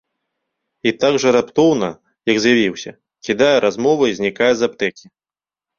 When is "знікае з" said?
4.23-4.61